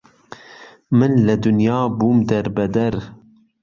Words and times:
من 0.97 1.11
لە 1.27 1.35
دونیا 1.43 1.79
بوم 1.97 2.17
دەر 2.29 2.45
بەدەر 2.55 2.95